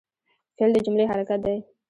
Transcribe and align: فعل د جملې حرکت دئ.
فعل 0.57 0.71
د 0.73 0.77
جملې 0.85 1.05
حرکت 1.11 1.39
دئ. 1.45 1.57